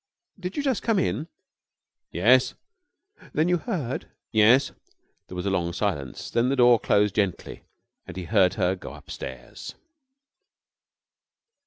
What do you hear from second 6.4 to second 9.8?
the door closed gently and he heard her go upstairs.